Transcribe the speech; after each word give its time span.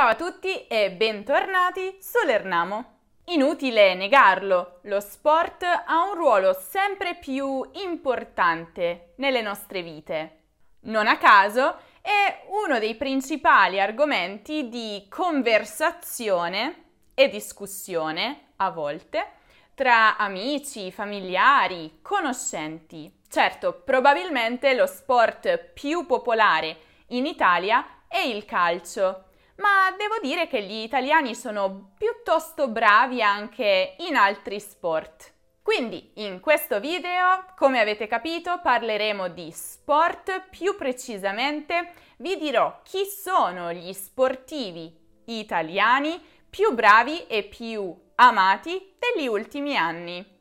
Ciao 0.00 0.08
a 0.08 0.14
tutti 0.14 0.66
e 0.66 0.92
bentornati 0.92 1.98
su 2.00 2.24
Lernamo. 2.24 3.00
Inutile 3.24 3.92
negarlo, 3.92 4.78
lo 4.84 4.98
sport 4.98 5.62
ha 5.62 6.04
un 6.08 6.14
ruolo 6.14 6.54
sempre 6.54 7.16
più 7.16 7.68
importante 7.72 9.12
nelle 9.16 9.42
nostre 9.42 9.82
vite. 9.82 10.44
Non 10.84 11.06
a 11.06 11.18
caso 11.18 11.80
è 12.00 12.46
uno 12.46 12.78
dei 12.78 12.94
principali 12.94 13.78
argomenti 13.78 14.70
di 14.70 15.04
conversazione 15.10 16.84
e 17.12 17.28
discussione, 17.28 18.52
a 18.56 18.70
volte, 18.70 19.32
tra 19.74 20.16
amici, 20.16 20.90
familiari, 20.90 21.98
conoscenti. 22.00 23.20
Certo, 23.28 23.82
probabilmente 23.84 24.72
lo 24.72 24.86
sport 24.86 25.58
più 25.74 26.06
popolare 26.06 26.78
in 27.08 27.26
Italia 27.26 28.04
è 28.08 28.20
il 28.20 28.46
calcio, 28.46 29.24
ma 29.60 29.94
devo 29.96 30.18
dire 30.22 30.48
che 30.48 30.62
gli 30.62 30.82
italiani 30.82 31.34
sono 31.34 31.92
piuttosto 31.96 32.68
bravi 32.68 33.22
anche 33.22 33.94
in 33.98 34.16
altri 34.16 34.58
sport. 34.58 35.34
Quindi 35.62 36.12
in 36.16 36.40
questo 36.40 36.80
video, 36.80 37.44
come 37.56 37.80
avete 37.80 38.06
capito, 38.06 38.60
parleremo 38.62 39.28
di 39.28 39.50
sport, 39.52 40.48
più 40.48 40.74
precisamente 40.76 41.92
vi 42.18 42.36
dirò 42.38 42.80
chi 42.82 43.04
sono 43.04 43.72
gli 43.72 43.92
sportivi 43.92 44.92
italiani 45.26 46.20
più 46.48 46.74
bravi 46.74 47.26
e 47.26 47.44
più 47.44 47.94
amati 48.16 48.96
degli 48.98 49.26
ultimi 49.26 49.76
anni. 49.76 50.38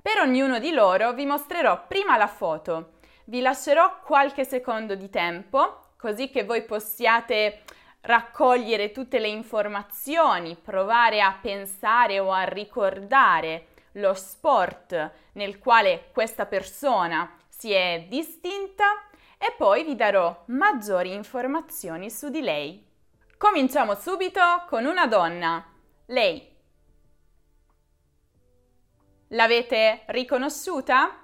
Per 0.00 0.20
ognuno 0.20 0.58
di 0.58 0.72
loro 0.72 1.12
vi 1.12 1.26
mostrerò 1.26 1.86
prima 1.86 2.16
la 2.16 2.28
foto. 2.28 3.00
Vi 3.32 3.40
lascerò 3.40 4.00
qualche 4.00 4.44
secondo 4.44 4.94
di 4.94 5.08
tempo, 5.08 5.92
così 5.96 6.28
che 6.28 6.44
voi 6.44 6.64
possiate 6.64 7.62
raccogliere 8.02 8.92
tutte 8.92 9.18
le 9.18 9.28
informazioni, 9.28 10.54
provare 10.54 11.22
a 11.22 11.38
pensare 11.40 12.18
o 12.20 12.30
a 12.30 12.42
ricordare 12.42 13.68
lo 13.92 14.12
sport 14.12 15.12
nel 15.32 15.58
quale 15.58 16.10
questa 16.12 16.44
persona 16.44 17.34
si 17.48 17.72
è 17.72 18.04
distinta 18.06 18.84
e 19.38 19.54
poi 19.56 19.82
vi 19.84 19.96
darò 19.96 20.42
maggiori 20.48 21.14
informazioni 21.14 22.10
su 22.10 22.28
di 22.28 22.42
lei. 22.42 22.86
Cominciamo 23.38 23.94
subito 23.94 24.42
con 24.68 24.84
una 24.84 25.06
donna, 25.06 25.72
lei. 26.04 26.54
L'avete 29.28 30.02
riconosciuta? 30.08 31.16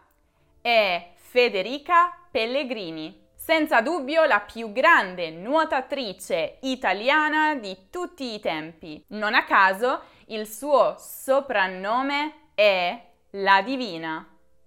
È 0.62 1.12
Federica 1.30 2.16
Pellegrini. 2.30 3.26
Senza 3.34 3.82
dubbio 3.82 4.24
la 4.24 4.40
più 4.40 4.72
grande 4.72 5.28
nuotatrice 5.28 6.56
italiana 6.62 7.54
di 7.54 7.88
tutti 7.90 8.32
i 8.32 8.40
tempi. 8.40 9.04
Non 9.08 9.34
a 9.34 9.44
caso 9.44 10.04
il 10.28 10.46
suo 10.46 10.96
soprannome 10.98 12.52
è 12.54 12.98
La 13.32 13.60
Divina. 13.60 14.26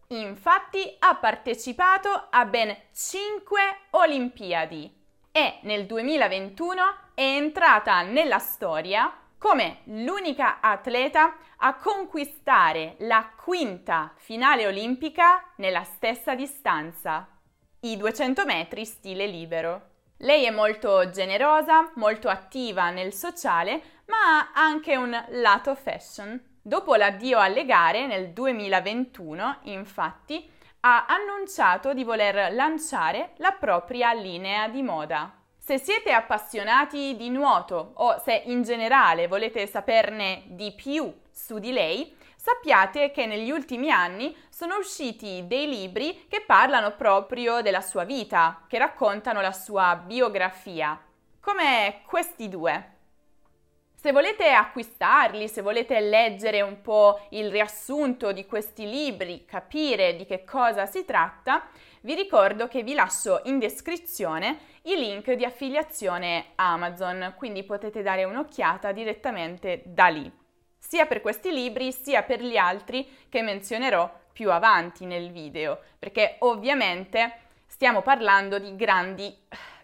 Infatti 0.09 0.97
ha 0.99 1.15
partecipato 1.15 2.27
a 2.29 2.45
ben 2.45 2.75
5 2.93 3.59
Olimpiadi 3.91 4.99
e 5.31 5.59
nel 5.63 5.87
2021 5.87 6.81
è 7.15 7.21
entrata 7.21 8.03
nella 8.03 8.39
storia 8.39 9.11
come 9.41 9.79
l'unica 9.85 10.59
atleta 10.61 11.35
a 11.63 11.75
conquistare 11.75 12.95
la 12.99 13.31
quinta 13.35 14.13
finale 14.15 14.65
olimpica 14.65 15.43
nella 15.57 15.83
stessa 15.83 16.33
distanza, 16.33 17.27
i 17.81 17.97
200 17.97 18.45
metri 18.45 18.83
stile 18.83 19.27
libero. 19.27 19.89
Lei 20.17 20.45
è 20.45 20.49
molto 20.49 21.09
generosa, 21.11 21.91
molto 21.95 22.29
attiva 22.29 22.89
nel 22.89 23.13
sociale, 23.13 24.03
ma 24.07 24.39
ha 24.39 24.51
anche 24.53 24.95
un 24.95 25.15
lato 25.29 25.75
fashion. 25.75 26.39
Dopo 26.61 26.95
l'addio 26.95 27.39
alle 27.39 27.65
gare 27.65 28.07
nel 28.07 28.29
2021, 28.29 29.59
infatti, 29.63 30.49
ha 30.81 31.05
annunciato 31.05 31.93
di 31.93 32.03
voler 32.03 32.53
lanciare 32.53 33.33
la 33.37 33.51
propria 33.51 34.13
linea 34.13 34.67
di 34.67 34.81
moda. 34.81 35.40
Se 35.71 35.77
siete 35.77 36.11
appassionati 36.11 37.15
di 37.15 37.29
nuoto 37.29 37.91
o 37.93 38.19
se 38.19 38.41
in 38.47 38.61
generale 38.61 39.27
volete 39.27 39.65
saperne 39.67 40.43
di 40.47 40.73
più 40.73 41.09
su 41.31 41.59
di 41.59 41.71
lei, 41.71 42.13
sappiate 42.35 43.09
che 43.11 43.25
negli 43.25 43.51
ultimi 43.51 43.89
anni 43.89 44.35
sono 44.49 44.75
usciti 44.75 45.45
dei 45.47 45.69
libri 45.69 46.25
che 46.27 46.43
parlano 46.45 46.97
proprio 46.97 47.61
della 47.61 47.79
sua 47.79 48.03
vita, 48.03 48.65
che 48.67 48.79
raccontano 48.79 49.39
la 49.39 49.53
sua 49.53 49.95
biografia, 49.95 51.01
come 51.39 52.01
questi 52.05 52.49
due. 52.49 53.00
Se 54.01 54.11
volete 54.11 54.49
acquistarli, 54.49 55.47
se 55.47 55.61
volete 55.61 55.99
leggere 55.99 56.61
un 56.61 56.81
po' 56.81 57.27
il 57.29 57.51
riassunto 57.51 58.31
di 58.31 58.47
questi 58.47 58.89
libri, 58.89 59.45
capire 59.45 60.15
di 60.15 60.25
che 60.25 60.43
cosa 60.43 60.87
si 60.87 61.05
tratta, 61.05 61.67
vi 62.01 62.15
ricordo 62.15 62.67
che 62.67 62.81
vi 62.81 62.95
lascio 62.95 63.41
in 63.43 63.59
descrizione 63.59 64.57
i 64.85 64.95
link 64.95 65.31
di 65.33 65.45
affiliazione 65.45 66.53
Amazon, 66.55 67.35
quindi 67.37 67.61
potete 67.61 68.01
dare 68.01 68.23
un'occhiata 68.23 68.91
direttamente 68.91 69.83
da 69.85 70.07
lì, 70.07 70.31
sia 70.79 71.05
per 71.05 71.21
questi 71.21 71.51
libri 71.51 71.91
sia 71.91 72.23
per 72.23 72.41
gli 72.41 72.57
altri 72.57 73.07
che 73.29 73.43
menzionerò 73.43 74.11
più 74.33 74.49
avanti 74.49 75.05
nel 75.05 75.29
video, 75.29 75.79
perché 75.99 76.37
ovviamente 76.39 77.33
stiamo 77.67 78.01
parlando 78.01 78.57
di 78.57 78.75
grandi 78.75 79.31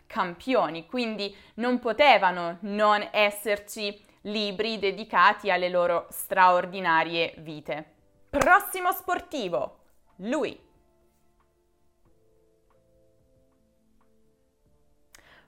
campioni, 0.07 0.88
quindi 0.88 1.35
non 1.55 1.78
potevano 1.78 2.57
non 2.61 3.07
esserci 3.11 4.05
libri 4.28 4.80
dedicati 4.80 5.52
alle 5.52 5.70
loro 5.70 6.08
straordinarie 6.10 7.34
vite. 7.38 7.94
Prossimo 8.30 8.92
sportivo, 8.92 9.80
lui. 10.18 10.66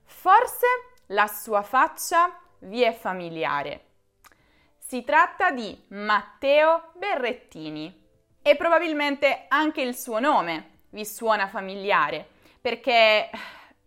Forse 0.04 0.66
la 1.08 1.28
sua 1.28 1.62
faccia 1.62 2.40
vi 2.60 2.82
è 2.82 2.94
familiare. 2.94 3.86
Si 4.78 5.04
tratta 5.04 5.52
di 5.52 5.86
Matteo 5.90 6.92
Berrettini 6.96 8.08
e 8.42 8.56
probabilmente 8.56 9.46
anche 9.48 9.82
il 9.82 9.96
suo 9.96 10.20
nome 10.20 10.78
vi 10.90 11.06
suona 11.06 11.48
familiare 11.48 12.28
perché 12.60 13.30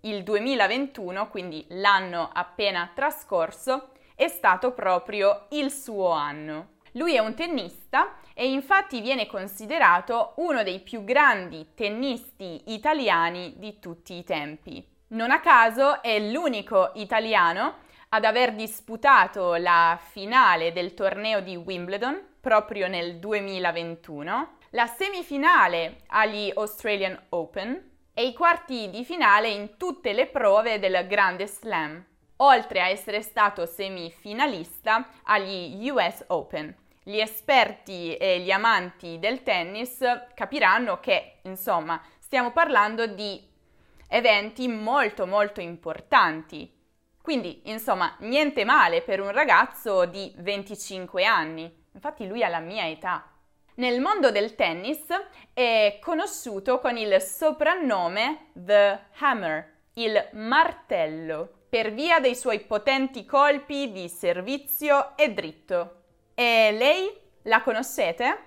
il 0.00 0.22
2021, 0.22 1.28
quindi 1.28 1.64
l'anno 1.70 2.30
appena 2.32 2.90
trascorso, 2.94 3.91
è 4.22 4.28
stato 4.28 4.72
proprio 4.72 5.46
il 5.50 5.70
suo 5.70 6.10
anno. 6.10 6.70
Lui 6.92 7.14
è 7.14 7.18
un 7.18 7.34
tennista 7.34 8.16
e 8.34 8.50
infatti 8.50 9.00
viene 9.00 9.26
considerato 9.26 10.34
uno 10.36 10.62
dei 10.62 10.80
più 10.80 11.04
grandi 11.04 11.74
tennisti 11.74 12.62
italiani 12.66 13.54
di 13.56 13.78
tutti 13.78 14.14
i 14.14 14.24
tempi. 14.24 14.86
Non 15.08 15.30
a 15.30 15.40
caso 15.40 16.02
è 16.02 16.18
l'unico 16.18 16.92
italiano 16.94 17.78
ad 18.10 18.24
aver 18.24 18.54
disputato 18.54 19.54
la 19.54 19.98
finale 20.00 20.72
del 20.72 20.94
torneo 20.94 21.40
di 21.40 21.56
Wimbledon 21.56 22.20
proprio 22.40 22.88
nel 22.88 23.16
2021, 23.18 24.56
la 24.70 24.86
semifinale 24.86 26.02
agli 26.08 26.52
Australian 26.54 27.18
Open 27.30 27.90
e 28.14 28.26
i 28.26 28.34
quarti 28.34 28.90
di 28.90 29.04
finale 29.04 29.48
in 29.48 29.76
tutte 29.76 30.12
le 30.12 30.26
prove 30.26 30.78
del 30.78 31.06
Grande 31.06 31.46
Slam 31.46 32.10
oltre 32.42 32.80
a 32.80 32.88
essere 32.88 33.22
stato 33.22 33.66
semifinalista 33.66 35.08
agli 35.24 35.88
US 35.90 36.24
Open. 36.28 36.74
Gli 37.02 37.18
esperti 37.18 38.16
e 38.16 38.40
gli 38.40 38.50
amanti 38.50 39.18
del 39.18 39.42
tennis 39.42 39.98
capiranno 40.34 41.00
che, 41.00 41.38
insomma, 41.42 42.00
stiamo 42.18 42.52
parlando 42.52 43.06
di 43.06 43.50
eventi 44.08 44.68
molto 44.68 45.26
molto 45.26 45.60
importanti. 45.60 46.70
Quindi, 47.20 47.62
insomma, 47.64 48.16
niente 48.20 48.64
male 48.64 49.02
per 49.02 49.20
un 49.20 49.30
ragazzo 49.30 50.04
di 50.06 50.32
25 50.36 51.24
anni. 51.24 51.72
Infatti 51.92 52.26
lui 52.26 52.42
ha 52.42 52.48
la 52.48 52.60
mia 52.60 52.88
età. 52.88 53.26
Nel 53.74 54.00
mondo 54.00 54.30
del 54.30 54.54
tennis 54.54 55.06
è 55.52 55.98
conosciuto 56.00 56.78
con 56.78 56.96
il 56.96 57.20
soprannome 57.20 58.50
The 58.52 59.06
Hammer, 59.18 59.80
il 59.94 60.28
martello 60.32 61.61
per 61.72 61.90
via 61.94 62.20
dei 62.20 62.34
suoi 62.34 62.60
potenti 62.60 63.24
colpi 63.24 63.90
di 63.92 64.06
servizio 64.06 65.16
e 65.16 65.32
dritto. 65.32 66.02
E 66.34 66.70
lei 66.70 67.10
la 67.44 67.62
conoscete? 67.62 68.44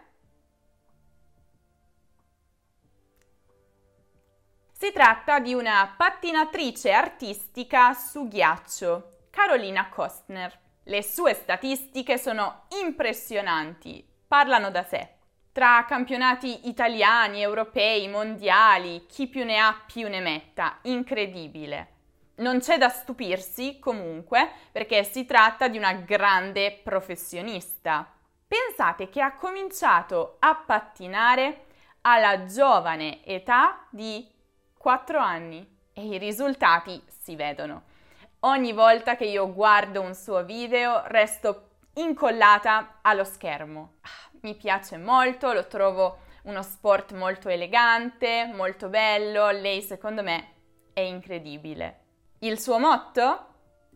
Si 4.74 4.92
tratta 4.92 5.40
di 5.40 5.56
una 5.56 5.96
pattinatrice 5.98 6.92
artistica 6.92 7.96
su 7.96 8.28
ghiaccio, 8.28 9.22
Carolina 9.32 9.90
Kostner. 9.90 10.60
Le 10.84 11.02
sue 11.02 11.34
statistiche 11.34 12.20
sono 12.20 12.68
impressionanti, 12.80 14.08
parlano 14.28 14.70
da 14.70 14.84
sé. 14.84 15.14
tra 15.52 15.86
campionati 15.88 16.68
italiani, 16.68 17.42
europei, 17.42 18.08
mondiali, 18.08 19.06
chi 19.08 19.28
più 19.28 19.46
ne 19.46 19.58
ha 19.58 19.84
più 19.88 20.10
ne 20.10 20.20
metta, 20.20 20.80
incredibile. 20.84 21.95
Non 22.38 22.60
c'è 22.60 22.78
da 22.78 22.90
stupirsi 22.90 23.80
comunque 23.80 24.50
perché 24.72 25.06
si 25.06 25.26
tratta 25.26 25.70
di 25.70 25.78
una 25.78 25.94
grande 25.94 26.82
professionista. 26.84 28.12
Pensate 28.46 29.10
che 29.10 29.22
ha 29.22 29.36
cominciato 29.36 30.36
a 30.40 30.54
pattinare 30.56 31.66
alla 32.02 32.46
giovane 32.46 33.26
età 33.26 33.88
di 33.90 34.30
4 34.78 35.18
anni 35.18 35.66
e 35.94 36.06
i 36.06 36.18
risultati 36.18 37.02
si 37.08 37.38
vedono. 37.38 37.84
Ogni 38.42 38.74
volta 38.74 39.16
che 39.16 39.26
io 39.26 39.54
guardo 39.54 40.02
un 40.02 40.14
suo 40.14 40.44
video 40.44 41.04
resto 41.06 41.70
incollata 41.94 43.00
allo 43.02 43.24
schermo. 43.24 43.96
Ah, 44.02 44.38
mi 44.42 44.56
piace 44.56 44.98
molto, 44.98 45.54
lo 45.54 45.68
trovo 45.68 46.20
uno 46.44 46.62
sport 46.62 47.14
molto 47.14 47.48
elegante, 47.50 48.52
molto 48.54 48.90
bello, 48.90 49.50
lei 49.50 49.82
secondo 49.82 50.22
me 50.22 50.50
è 50.94 51.00
incredibile. 51.00 52.05
Il 52.46 52.60
suo 52.60 52.78
motto? 52.78 53.46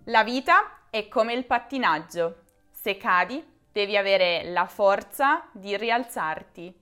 La 0.06 0.24
vita 0.24 0.80
è 0.90 1.07
come 1.07 1.34
il 1.34 1.46
pattinaggio. 1.46 2.46
Se 2.72 2.98
cadi, 2.98 3.46
devi 3.72 3.96
avere 3.96 4.50
la 4.50 4.66
forza 4.66 5.46
di 5.51 5.78
rialzarti. 5.78 6.74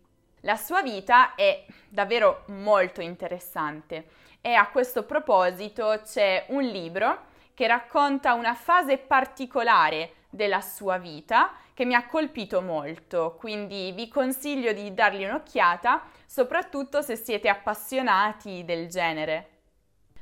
La 0.44 0.56
sua 0.56 0.82
vita 0.82 1.36
è 1.36 1.66
davvero 1.90 2.46
molto 2.48 3.02
interessante 3.02 4.08
e 4.40 4.54
a 4.54 4.70
questo 4.70 5.04
proposito 5.04 6.00
c'è 6.06 6.46
un 6.52 6.64
libro 6.64 7.26
che 7.54 7.68
racconta 7.68 8.34
una 8.34 8.54
fase 8.54 8.98
particolare 8.98 10.14
della 10.30 10.62
sua 10.62 10.98
vita 10.98 11.52
che 11.74 11.84
mi 11.84 11.96
ha 11.96 12.08
colpito 12.08 12.62
molto, 12.62 13.36
quindi 13.38 13.92
vi 13.92 14.08
consiglio 14.08 14.72
di 14.72 14.94
dargli 14.94 15.26
un'occhiata, 15.26 16.04
soprattutto 16.26 17.02
se 17.02 17.18
siete 17.18 17.50
appassionati 17.50 18.64
del 18.64 18.88
genere. 18.88 19.57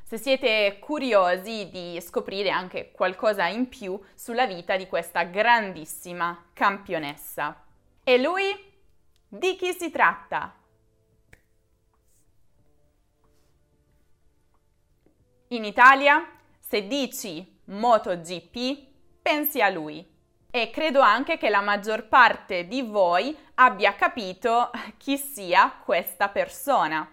Se 0.07 0.19
siete 0.19 0.77
curiosi 0.79 1.67
di 1.71 1.99
scoprire 1.99 2.51
anche 2.51 2.91
qualcosa 2.91 3.47
in 3.47 3.67
più 3.67 3.99
sulla 4.13 4.45
vita 4.45 4.77
di 4.77 4.85
questa 4.85 5.23
grandissima 5.23 6.49
campionessa. 6.53 7.65
E 8.03 8.19
lui? 8.19 8.43
Di 9.27 9.55
chi 9.55 9.73
si 9.73 9.89
tratta? 9.89 10.55
In 15.47 15.65
Italia, 15.65 16.23
se 16.59 16.85
dici 16.85 17.59
MotoGP, 17.65 18.87
pensi 19.23 19.59
a 19.59 19.69
lui. 19.69 20.07
E 20.51 20.69
credo 20.69 20.99
anche 20.99 21.39
che 21.39 21.49
la 21.49 21.61
maggior 21.61 22.07
parte 22.07 22.67
di 22.67 22.83
voi 22.83 23.35
abbia 23.55 23.95
capito 23.95 24.69
chi 24.97 25.17
sia 25.17 25.81
questa 25.83 26.29
persona. 26.29 27.09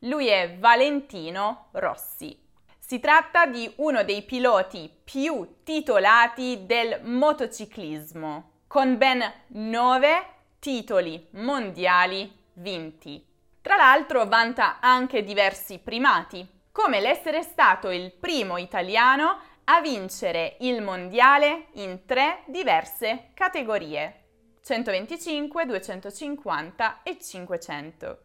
Lui 0.00 0.28
è 0.28 0.56
Valentino 0.58 1.68
Rossi. 1.72 2.38
Si 2.78 3.00
tratta 3.00 3.46
di 3.46 3.72
uno 3.76 4.04
dei 4.04 4.22
piloti 4.22 4.90
più 5.02 5.60
titolati 5.64 6.66
del 6.66 7.00
motociclismo, 7.02 8.50
con 8.66 8.98
ben 8.98 9.22
nove 9.48 10.26
titoli 10.58 11.28
mondiali 11.32 12.30
vinti. 12.54 13.24
Tra 13.62 13.76
l'altro 13.76 14.26
vanta 14.26 14.80
anche 14.80 15.24
diversi 15.24 15.78
primati, 15.78 16.46
come 16.70 17.00
l'essere 17.00 17.42
stato 17.42 17.90
il 17.90 18.12
primo 18.12 18.58
italiano 18.58 19.38
a 19.64 19.80
vincere 19.80 20.56
il 20.60 20.82
mondiale 20.82 21.68
in 21.74 22.04
tre 22.04 22.42
diverse 22.46 23.30
categorie, 23.32 24.24
125, 24.62 25.64
250 25.66 27.02
e 27.02 27.18
500. 27.18 28.23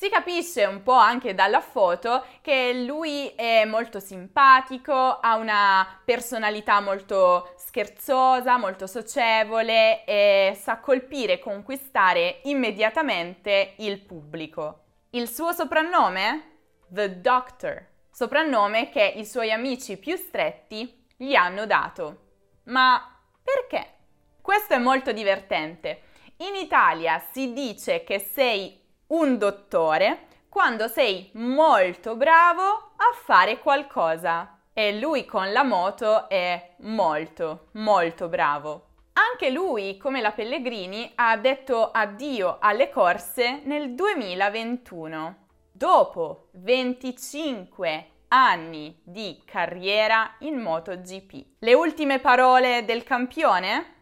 Si 0.00 0.08
capisce 0.08 0.64
un 0.64 0.82
po' 0.82 0.94
anche 0.94 1.34
dalla 1.34 1.60
foto 1.60 2.24
che 2.40 2.72
lui 2.86 3.34
è 3.36 3.66
molto 3.66 4.00
simpatico, 4.00 4.94
ha 4.94 5.36
una 5.36 6.00
personalità 6.02 6.80
molto 6.80 7.52
scherzosa, 7.58 8.56
molto 8.56 8.86
socievole 8.86 10.02
e 10.06 10.56
sa 10.58 10.78
colpire 10.78 11.34
e 11.34 11.38
conquistare 11.38 12.40
immediatamente 12.44 13.74
il 13.80 14.00
pubblico. 14.00 14.84
Il 15.10 15.28
suo 15.28 15.52
soprannome? 15.52 16.60
The 16.88 17.20
Doctor 17.20 17.86
soprannome 18.10 18.88
che 18.88 19.04
i 19.04 19.26
suoi 19.26 19.52
amici 19.52 19.98
più 19.98 20.16
stretti 20.16 21.08
gli 21.14 21.34
hanno 21.34 21.66
dato. 21.66 22.20
Ma 22.64 23.20
perché? 23.42 23.96
Questo 24.40 24.72
è 24.72 24.78
molto 24.78 25.12
divertente. 25.12 26.04
In 26.38 26.54
Italia 26.54 27.18
si 27.18 27.52
dice 27.52 28.02
che 28.02 28.18
sei 28.18 28.79
un 29.10 29.38
dottore 29.38 30.26
quando 30.48 30.88
sei 30.88 31.30
molto 31.34 32.16
bravo 32.16 32.62
a 32.96 33.14
fare 33.14 33.58
qualcosa. 33.58 34.58
E 34.72 34.98
lui 34.98 35.24
con 35.24 35.52
la 35.52 35.62
moto 35.62 36.28
è 36.28 36.74
molto, 36.78 37.68
molto 37.72 38.28
bravo. 38.28 38.86
Anche 39.12 39.50
lui, 39.50 39.96
come 39.96 40.20
la 40.20 40.32
Pellegrini, 40.32 41.12
ha 41.16 41.36
detto 41.36 41.90
addio 41.90 42.58
alle 42.60 42.88
corse 42.88 43.60
nel 43.64 43.94
2021 43.94 45.36
dopo 45.72 46.48
25 46.52 48.10
anni 48.28 49.00
di 49.02 49.42
carriera 49.44 50.36
in 50.40 50.58
MotoGP. 50.58 51.46
Le 51.58 51.74
ultime 51.74 52.20
parole 52.20 52.84
del 52.84 53.02
campione? 53.02 53.94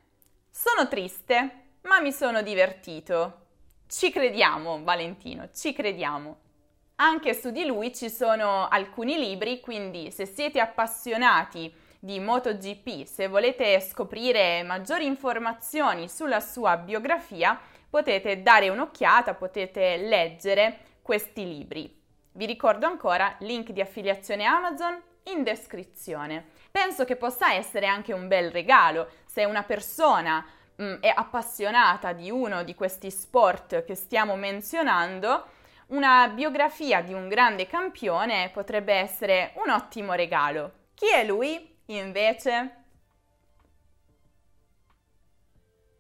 Sono 0.51 0.87
triste, 0.89 1.77
ma 1.83 2.01
mi 2.01 2.13
sono 2.13 2.43
divertito. 2.43 3.47
Ci 3.89 4.11
crediamo, 4.11 4.83
Valentino, 4.85 5.49
ci 5.55 5.73
crediamo. 5.73 6.41
Anche 6.97 7.33
su 7.33 7.51
di 7.51 7.65
lui 7.65 7.95
ci 7.95 8.11
sono 8.11 8.69
alcuni 8.69 9.17
libri, 9.17 9.61
quindi 9.61 10.11
se 10.11 10.27
siete 10.27 10.61
appassionati 10.61 11.73
di 11.99 12.21
MotoGP, 12.21 13.05
se 13.05 13.29
volete 13.29 13.81
scoprire 13.81 14.63
maggiori 14.63 15.07
informazioni 15.07 16.07
sulla 16.07 16.41
sua 16.41 16.77
biografia, 16.77 17.59
potete 17.89 18.43
dare 18.43 18.69
un'occhiata, 18.69 19.33
potete 19.33 19.97
leggere 19.97 20.81
questi 21.01 21.47
libri. 21.47 21.91
Vi 22.33 22.45
ricordo 22.45 22.85
ancora 22.85 23.37
link 23.39 23.71
di 23.71 23.81
affiliazione 23.81 24.45
Amazon 24.45 25.01
in 25.33 25.43
descrizione. 25.43 26.45
Penso 26.71 27.07
che 27.07 27.17
possa 27.17 27.55
essere 27.55 27.87
anche 27.87 28.13
un 28.13 28.29
bel 28.29 28.51
regalo 28.51 29.09
se 29.25 29.47
una 29.47 29.63
persona 29.63 30.45
mh, 30.79 30.85
mm, 30.85 30.95
è 31.01 31.13
appassionata 31.15 32.13
di 32.13 32.31
uno 32.31 32.63
di 32.65 32.75
questi 32.75 33.11
sport 33.11 33.85
che 33.85 33.95
stiamo 33.95 34.37
menzionando. 34.37 35.57
Una 35.89 36.29
biografia 36.29 37.01
di 37.03 37.15
un 37.15 37.29
grande 37.29 37.67
campione 37.67 38.51
potrebbe 38.51 38.95
essere 38.95 39.53
un 39.65 39.71
ottimo 39.71 40.13
regalo. 40.15 40.73
Chi 40.95 41.09
è 41.11 41.25
lui, 41.25 41.77
invece? 41.87 42.75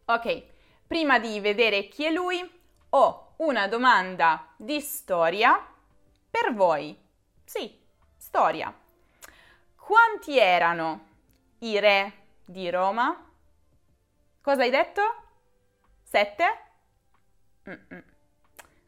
Ok, 0.04 0.42
prima 0.87 1.18
di 1.18 1.38
vedere 1.40 1.88
chi 1.88 2.04
è 2.04 2.11
lui, 2.11 2.38
ho 2.90 3.35
una 3.38 3.66
domanda 3.68 4.49
di 4.56 4.80
storia 4.80 5.64
per 6.30 6.54
voi. 6.54 6.97
Sì, 7.44 7.78
storia. 8.16 8.75
Quanti 9.76 10.38
erano 10.38 11.06
i 11.61 11.78
re 11.78 12.12
di 12.44 12.68
Roma? 12.70 13.27
Cosa 14.40 14.62
hai 14.62 14.71
detto? 14.71 15.02
Sette? 16.02 16.45
Mm-mm. 17.68 18.04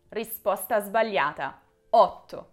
Risposta 0.08 0.80
sbagliata. 0.80 1.60
Otto. 1.90 2.50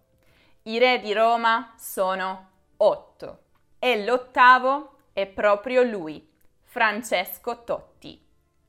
I 0.63 0.79
re 0.79 0.99
di 0.99 1.13
Roma 1.13 1.73
sono 1.77 2.49
otto. 2.77 3.43
E 3.79 4.03
l'ottavo 4.03 4.97
è 5.13 5.25
proprio 5.27 5.83
lui, 5.83 6.27
Francesco 6.63 7.63
Totti. 7.63 8.25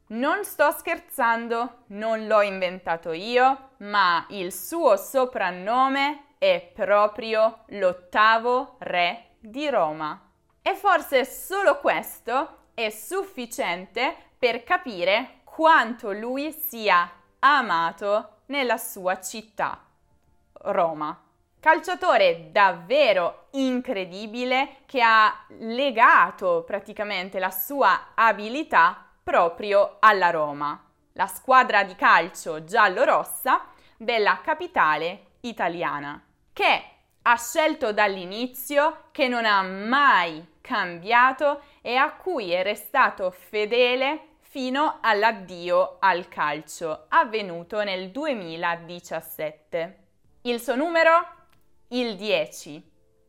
Non 0.08 0.44
sto 0.44 0.70
scherzando, 0.70 1.84
non 1.88 2.26
l'ho 2.26 2.42
inventato 2.42 3.12
io, 3.12 3.70
ma 3.78 4.24
il 4.30 4.52
suo 4.52 4.96
soprannome 4.96 6.36
è 6.38 6.70
proprio 6.74 7.64
l'ottavo 7.68 8.76
re 8.80 9.36
di 9.40 9.68
Roma. 9.68 10.30
E 10.62 10.74
forse 10.74 11.24
solo 11.24 11.78
questo 11.80 12.57
è 12.78 12.90
sufficiente 12.90 14.14
per 14.38 14.62
capire 14.62 15.40
quanto 15.42 16.12
lui 16.12 16.52
sia 16.52 17.10
amato 17.40 18.42
nella 18.46 18.76
sua 18.76 19.20
città, 19.20 19.84
Roma. 20.52 21.20
Calciatore 21.58 22.52
davvero 22.52 23.48
incredibile 23.54 24.82
che 24.86 25.02
ha 25.02 25.44
legato 25.58 26.62
praticamente 26.64 27.40
la 27.40 27.50
sua 27.50 28.12
abilità 28.14 29.06
proprio 29.24 29.96
alla 29.98 30.30
Roma, 30.30 30.80
la 31.14 31.26
squadra 31.26 31.82
di 31.82 31.96
calcio 31.96 32.62
giallo-rossa 32.62 33.64
della 33.96 34.40
capitale 34.40 35.32
italiana, 35.40 36.24
che 36.52 36.84
ha 37.22 37.36
scelto 37.36 37.92
dall'inizio, 37.92 39.08
che 39.10 39.26
non 39.26 39.44
ha 39.44 39.62
mai 39.62 40.46
cambiato 40.68 41.62
e 41.80 41.96
a 41.96 42.12
cui 42.12 42.50
è 42.50 42.62
restato 42.62 43.30
fedele 43.30 44.36
fino 44.40 44.98
all'addio 45.00 45.96
al 45.98 46.28
calcio 46.28 47.06
avvenuto 47.08 47.82
nel 47.82 48.10
2017. 48.10 49.98
Il 50.42 50.60
suo 50.60 50.76
numero? 50.76 51.26
Il 51.88 52.16
10. 52.16 52.82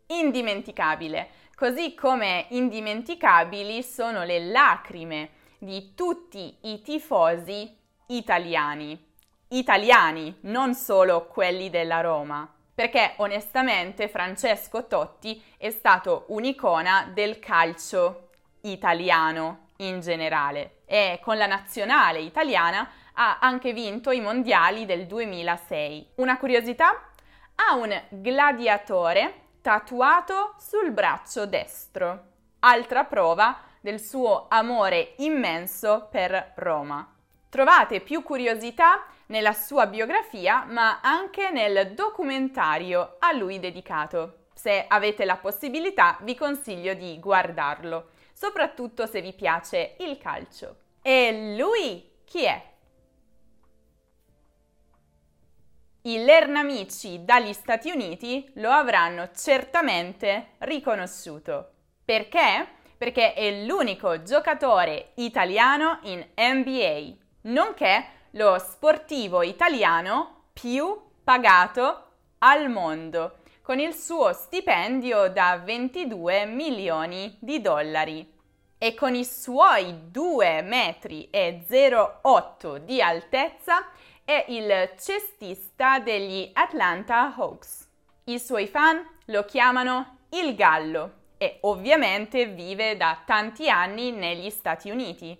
Indimenticabile, 0.07 1.29
così 1.55 1.95
come 1.95 2.47
indimenticabili 2.49 3.83
sono 3.83 4.25
le 4.25 4.45
lacrime 4.47 5.29
di 5.57 5.93
tutti 5.95 6.57
i 6.63 6.81
tifosi 6.81 7.73
italiani. 8.07 9.01
Italiani, 9.47 10.39
non 10.41 10.73
solo 10.73 11.27
quelli 11.27 11.69
della 11.69 12.01
Roma 12.01 12.53
perché 12.79 13.15
onestamente 13.17 14.07
Francesco 14.07 14.87
Totti 14.87 15.43
è 15.57 15.69
stato 15.69 16.23
un'icona 16.29 17.11
del 17.13 17.37
calcio 17.37 18.29
italiano 18.61 19.71
in 19.79 19.99
generale 19.99 20.83
e 20.85 21.19
con 21.21 21.35
la 21.35 21.45
nazionale 21.45 22.19
italiana 22.19 22.89
ha 23.15 23.39
anche 23.41 23.73
vinto 23.73 24.11
i 24.11 24.21
mondiali 24.21 24.85
del 24.85 25.07
2006. 25.07 26.11
Una 26.15 26.37
curiosità? 26.37 27.09
Ha 27.55 27.75
un 27.75 28.01
gladiatore 28.07 29.47
tatuato 29.61 30.55
sul 30.57 30.91
braccio 30.91 31.45
destro, 31.45 32.27
altra 32.59 33.03
prova 33.03 33.59
del 33.81 33.99
suo 33.99 34.45
amore 34.47 35.15
immenso 35.17 36.07
per 36.09 36.53
Roma. 36.55 37.13
Trovate 37.49 37.99
più 37.99 38.23
curiosità 38.23 39.03
nella 39.29 39.53
sua 39.53 39.87
biografia, 39.87 40.65
ma 40.65 40.99
anche 41.01 41.49
nel 41.49 41.93
documentario 41.93 43.17
a 43.19 43.31
lui 43.31 43.59
dedicato. 43.59 44.45
Se 44.53 44.85
avete 44.87 45.25
la 45.25 45.37
possibilità, 45.37 46.17
vi 46.21 46.35
consiglio 46.35 46.93
di 46.93 47.19
guardarlo, 47.19 48.09
soprattutto 48.33 49.05
se 49.05 49.21
vi 49.21 49.33
piace 49.33 49.95
il 49.99 50.17
calcio. 50.17 50.77
E 51.01 51.55
lui 51.57 52.09
chi 52.25 52.43
è? 52.43 52.67
I 56.01 56.23
Lernamici 56.23 57.23
dagli 57.23 57.53
Stati 57.53 57.91
Uniti 57.91 58.49
lo 58.55 58.69
avranno 58.69 59.29
certamente 59.35 60.53
riconosciuto. 60.59 61.73
Perché? 62.03 62.67
Perché 62.97 63.33
è 63.33 63.63
l'unico 63.63 64.23
giocatore 64.23 65.11
italiano 65.15 65.99
in 66.03 66.25
NBA, 66.35 67.15
nonché 67.41 68.17
lo 68.31 68.59
sportivo 68.59 69.41
italiano 69.41 70.43
più 70.53 70.99
pagato 71.23 72.05
al 72.39 72.69
mondo, 72.69 73.37
con 73.61 73.79
il 73.79 73.93
suo 73.93 74.33
stipendio 74.33 75.29
da 75.29 75.57
22 75.63 76.45
milioni 76.45 77.35
di 77.39 77.61
dollari. 77.61 78.37
E 78.77 78.93
con 78.93 79.13
i 79.13 79.25
suoi 79.25 80.09
2 80.09 80.61
metri 80.61 81.29
e 81.29 81.65
0,8 81.67 82.77
di 82.77 83.01
altezza 83.01 83.89
è 84.23 84.45
il 84.47 84.91
cestista 84.97 85.99
degli 85.99 86.49
Atlanta 86.53 87.33
Hawks. 87.35 87.87
I 88.25 88.39
suoi 88.39 88.67
fan 88.67 89.05
lo 89.25 89.43
chiamano 89.43 90.19
il 90.29 90.55
Gallo 90.55 91.13
e 91.37 91.57
ovviamente 91.61 92.45
vive 92.45 92.95
da 92.95 93.21
tanti 93.25 93.69
anni 93.69 94.11
negli 94.11 94.49
Stati 94.49 94.89
Uniti 94.89 95.37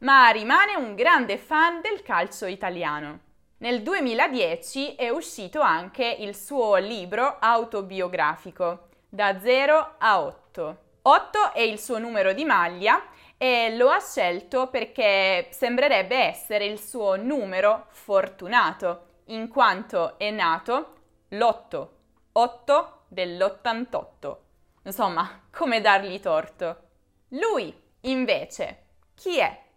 ma 0.00 0.28
rimane 0.30 0.76
un 0.76 0.94
grande 0.94 1.36
fan 1.36 1.80
del 1.80 2.02
calcio 2.02 2.46
italiano. 2.46 3.20
Nel 3.58 3.82
2010 3.82 4.94
è 4.94 5.10
uscito 5.10 5.60
anche 5.60 6.16
il 6.20 6.34
suo 6.34 6.76
libro 6.76 7.36
autobiografico, 7.38 8.88
Da 9.08 9.40
0 9.40 9.96
a 9.98 10.20
8. 10.20 10.78
8 11.02 11.52
è 11.52 11.60
il 11.60 11.78
suo 11.78 11.98
numero 11.98 12.32
di 12.32 12.44
maglia 12.44 13.02
e 13.36 13.74
lo 13.76 13.88
ha 13.90 14.00
scelto 14.00 14.68
perché 14.68 15.48
sembrerebbe 15.50 16.16
essere 16.16 16.64
il 16.66 16.78
suo 16.78 17.16
numero 17.16 17.86
fortunato, 17.90 19.06
in 19.26 19.48
quanto 19.48 20.18
è 20.18 20.30
nato 20.30 20.94
l'8, 21.28 21.88
8 22.32 23.02
dell'88. 23.08 24.36
Insomma, 24.84 25.42
come 25.50 25.80
dargli 25.80 26.20
torto. 26.20 26.82
Lui, 27.28 27.74
invece, 28.02 28.84
chi 29.14 29.38
è? 29.38 29.68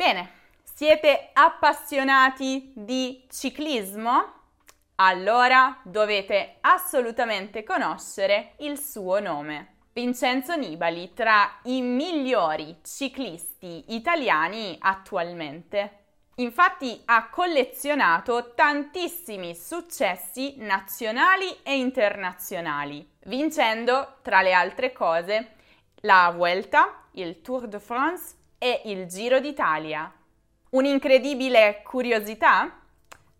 Bene, 0.00 0.30
siete 0.62 1.28
appassionati 1.34 2.72
di 2.74 3.26
ciclismo? 3.28 4.32
Allora 4.94 5.78
dovete 5.82 6.56
assolutamente 6.62 7.64
conoscere 7.64 8.54
il 8.60 8.78
suo 8.80 9.20
nome. 9.20 9.74
Vincenzo 9.92 10.56
Nibali 10.56 11.12
tra 11.12 11.58
i 11.64 11.82
migliori 11.82 12.78
ciclisti 12.82 13.84
italiani 13.88 14.74
attualmente. 14.80 15.98
Infatti 16.36 17.02
ha 17.04 17.28
collezionato 17.28 18.54
tantissimi 18.54 19.54
successi 19.54 20.54
nazionali 20.56 21.58
e 21.62 21.76
internazionali, 21.76 23.06
vincendo, 23.24 24.14
tra 24.22 24.40
le 24.40 24.54
altre 24.54 24.92
cose, 24.92 25.56
la 25.96 26.32
Vuelta, 26.34 27.02
il 27.12 27.42
Tour 27.42 27.68
de 27.68 27.78
France 27.78 28.38
e 28.62 28.82
il 28.84 29.06
Giro 29.06 29.40
d'Italia. 29.40 30.12
Un'incredibile 30.72 31.80
curiosità? 31.82 32.78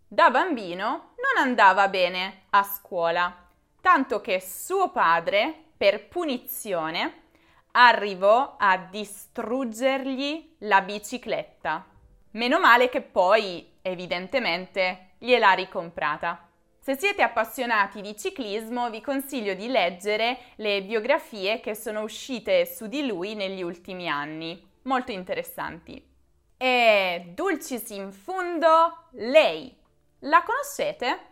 Da 0.07 0.31
bambino 0.31 1.13
non 1.15 1.45
andava 1.45 1.87
bene 1.89 2.45
a 2.49 2.63
scuola, 2.63 3.47
tanto 3.81 4.19
che 4.19 4.41
suo 4.41 4.89
padre, 4.89 5.65
per 5.77 6.07
punizione, 6.07 7.25
arrivò 7.73 8.55
a 8.57 8.77
distruggergli 8.77 10.55
la 10.61 10.81
bicicletta. 10.81 11.85
Meno 12.31 12.59
male 12.59 12.89
che 12.89 13.01
poi, 13.01 13.77
evidentemente, 13.83 15.11
gliel'ha 15.19 15.51
ricomprata. 15.51 16.49
Se 16.79 16.97
siete 16.97 17.21
appassionati 17.21 18.01
di 18.01 18.17
ciclismo, 18.17 18.89
vi 18.89 19.01
consiglio 19.01 19.53
di 19.53 19.67
leggere 19.67 20.39
le 20.55 20.81
biografie 20.81 21.59
che 21.59 21.75
sono 21.75 22.01
uscite 22.01 22.65
su 22.65 22.87
di 22.87 23.05
lui 23.05 23.35
negli 23.35 23.61
ultimi 23.61 24.09
anni 24.09 24.69
molto 24.83 25.11
interessanti. 25.11 26.09
E 26.57 27.31
dulcis 27.33 27.89
in 27.89 28.11
fundo, 28.11 29.07
lei. 29.11 29.75
La 30.19 30.43
conoscete? 30.43 31.29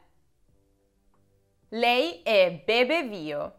Lei 1.69 2.21
è 2.23 2.63
Bebe 2.65 3.03
Vio, 3.03 3.53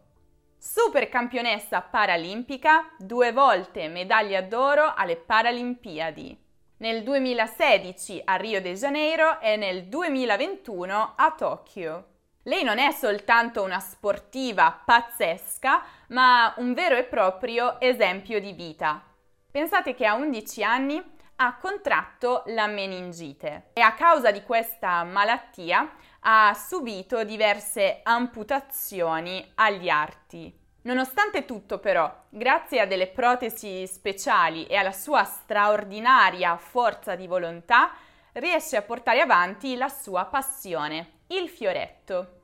super 0.57 1.07
campionessa 1.07 1.79
paralimpica, 1.81 2.93
due 2.97 3.31
volte 3.31 3.87
medaglia 3.87 4.41
d'oro 4.41 4.93
alle 4.93 5.15
Paralimpiadi. 5.15 6.37
Nel 6.77 7.03
2016 7.03 8.21
a 8.25 8.35
Rio 8.35 8.59
de 8.59 8.73
Janeiro 8.73 9.39
e 9.39 9.55
nel 9.55 9.85
2021 9.85 11.13
a 11.15 11.31
Tokyo. 11.31 12.05
Lei 12.43 12.63
non 12.63 12.79
è 12.79 12.91
soltanto 12.91 13.63
una 13.63 13.79
sportiva 13.79 14.81
pazzesca, 14.83 15.83
ma 16.09 16.53
un 16.57 16.73
vero 16.73 16.97
e 16.97 17.03
proprio 17.03 17.79
esempio 17.79 18.41
di 18.41 18.51
vita. 18.51 19.05
Pensate 19.51 19.93
che 19.93 20.05
a 20.05 20.13
11 20.13 20.63
anni 20.63 21.03
ha 21.35 21.57
contratto 21.57 22.43
la 22.47 22.67
meningite 22.67 23.71
e 23.73 23.81
a 23.81 23.93
causa 23.95 24.31
di 24.31 24.43
questa 24.43 25.03
malattia 25.03 25.91
ha 26.21 26.53
subito 26.53 27.25
diverse 27.25 27.99
amputazioni 28.01 29.45
agli 29.55 29.89
arti. 29.89 30.57
Nonostante 30.83 31.43
tutto 31.43 31.79
però, 31.79 32.09
grazie 32.29 32.79
a 32.79 32.85
delle 32.85 33.07
protesi 33.07 33.85
speciali 33.87 34.67
e 34.67 34.77
alla 34.77 34.93
sua 34.93 35.25
straordinaria 35.25 36.55
forza 36.55 37.15
di 37.15 37.27
volontà, 37.27 37.91
riesce 38.33 38.77
a 38.77 38.83
portare 38.83 39.19
avanti 39.19 39.75
la 39.75 39.89
sua 39.89 40.23
passione, 40.25 41.23
il 41.27 41.49
fioretto. 41.49 42.39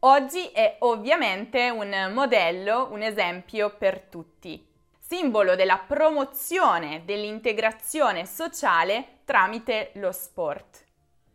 Oggi 0.00 0.50
è 0.52 0.76
ovviamente 0.80 1.68
un 1.70 2.12
modello, 2.12 2.90
un 2.92 3.02
esempio 3.02 3.74
per 3.76 4.02
tutti 4.02 4.72
simbolo 5.06 5.54
della 5.54 5.76
promozione 5.76 7.02
dell'integrazione 7.04 8.24
sociale 8.24 9.18
tramite 9.24 9.90
lo 9.94 10.12
sport. 10.12 10.82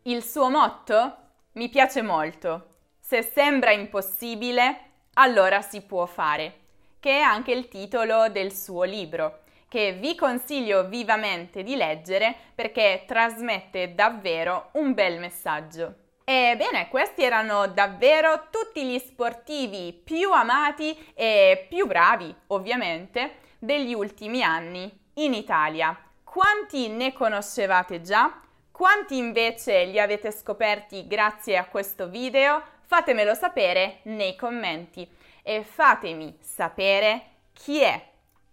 Il 0.04 0.24
suo 0.24 0.50
motto 0.50 1.18
mi 1.54 1.70
piace 1.70 2.02
molto. 2.02 2.78
Se 3.00 3.22
sembra 3.22 3.72
impossibile, 3.72 4.80
allora 5.14 5.62
si 5.62 5.82
può 5.82 6.08
fare, 6.08 6.60
che 7.00 7.20
è 7.20 7.22
anche 7.22 7.52
il 7.52 7.68
titolo 7.68 8.30
del 8.30 8.54
suo 8.54 8.84
libro, 8.84 9.42
che 9.68 9.94
vi 9.94 10.16
consiglio 10.16 10.88
vivamente 10.88 11.62
di 11.62 11.76
leggere 11.76 12.36
perché 12.56 13.04
trasmette 13.06 13.94
davvero 13.94 14.70
un 14.74 14.96
bel 14.96 15.20
messaggio. 15.20 15.94
Ebbene, 16.24 16.90
questi 16.90 17.24
erano 17.24 17.68
davvero 17.68 18.48
tutti 18.50 18.84
gli 18.84 18.98
sportivi 18.98 19.94
più 19.94 20.32
amati 20.32 21.12
e 21.14 21.68
più 21.70 21.86
bravi, 21.86 22.34
ovviamente, 22.48 23.48
degli 23.60 23.94
ultimi 23.94 24.42
anni 24.42 24.92
in 25.16 25.34
Italia. 25.34 25.96
Quanti 26.24 26.88
ne 26.88 27.14
conoscevate 27.14 28.02
già? 28.02 28.42
Quanti 28.72 29.18
invece 29.18 29.84
li 29.86 30.00
avete 30.00 30.32
scoperti 30.32 31.06
grazie 31.06 31.58
a 31.58 31.66
questo 31.66 32.08
video? 32.08 32.64
Fatemelo 32.86 33.34
sapere 33.34 34.00
nei 34.04 34.36
commenti 34.36 35.08
e 35.44 35.64
fatemi 35.64 36.38
sapere 36.40 37.24
chi 37.52 37.82
è 37.82 38.02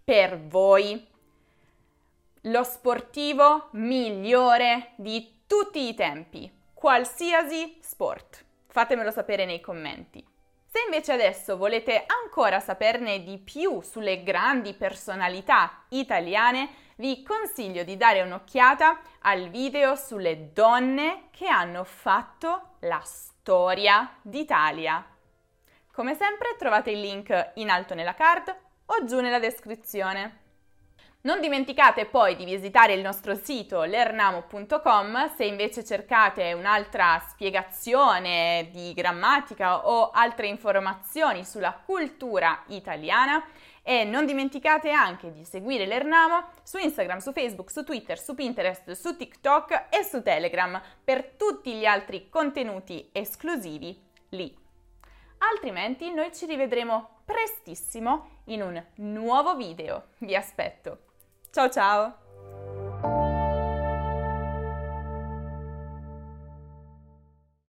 per 0.03 0.39
voi. 0.39 1.07
Lo 2.41 2.63
sportivo 2.63 3.69
migliore 3.71 4.91
di 4.95 5.43
tutti 5.47 5.87
i 5.87 5.93
tempi, 5.93 6.51
qualsiasi 6.73 7.77
sport. 7.79 8.43
Fatemelo 8.67 9.11
sapere 9.11 9.45
nei 9.45 9.61
commenti. 9.61 10.23
Se 10.77 10.83
invece 10.83 11.11
adesso 11.11 11.57
volete 11.57 12.03
ancora 12.05 12.59
saperne 12.59 13.23
di 13.23 13.39
più 13.39 13.81
sulle 13.81 14.21
grandi 14.21 14.75
personalità 14.75 15.85
italiane, 15.89 16.69
vi 16.97 17.23
consiglio 17.23 17.83
di 17.83 17.97
dare 17.97 18.21
un'occhiata 18.21 18.99
al 19.21 19.49
video 19.49 19.95
sulle 19.95 20.53
donne 20.53 21.29
che 21.31 21.47
hanno 21.47 21.83
fatto 21.83 22.75
la 22.81 23.01
storia 23.03 24.19
d'Italia. 24.21 25.03
Come 25.91 26.13
sempre 26.13 26.55
trovate 26.59 26.91
il 26.91 26.99
link 26.99 27.53
in 27.55 27.71
alto 27.71 27.95
nella 27.95 28.13
card 28.13 28.55
o 28.85 29.03
giù 29.03 29.19
nella 29.19 29.39
descrizione. 29.39 30.46
Non 31.21 31.41
dimenticate 31.41 32.05
poi 32.05 32.35
di 32.35 32.45
visitare 32.45 32.93
il 32.93 33.01
nostro 33.01 33.33
sito 33.35 33.83
lernamo.com 33.83 35.35
se 35.35 35.45
invece 35.45 35.83
cercate 35.83 36.53
un'altra 36.53 37.21
spiegazione 37.29 38.69
di 38.71 38.93
grammatica 38.93 39.87
o 39.87 40.11
altre 40.11 40.47
informazioni 40.47 41.43
sulla 41.43 41.73
cultura 41.73 42.63
italiana 42.67 43.43
e 43.81 44.03
non 44.03 44.25
dimenticate 44.25 44.91
anche 44.91 45.31
di 45.31 45.43
seguire 45.43 45.85
l'Ernamo 45.85 46.49
su 46.61 46.77
Instagram, 46.77 47.17
su 47.17 47.31
Facebook, 47.31 47.71
su 47.71 47.83
Twitter, 47.83 48.19
su 48.19 48.35
Pinterest, 48.35 48.91
su 48.91 49.15
TikTok 49.15 49.87
e 49.89 50.03
su 50.03 50.21
Telegram 50.21 50.79
per 51.03 51.35
tutti 51.35 51.73
gli 51.73 51.85
altri 51.85 52.29
contenuti 52.29 53.09
esclusivi 53.11 53.99
lì. 54.29 54.55
Altrimenti 55.39 56.13
noi 56.13 56.33
ci 56.33 56.45
rivedremo 56.45 57.21
prestissimo 57.25 58.41
in 58.45 58.61
un 58.61 58.85
nuovo 58.95 59.55
video. 59.55 60.09
Vi 60.19 60.35
aspetto! 60.35 61.06
Ciao 61.57 61.69
ciao! 61.69 62.26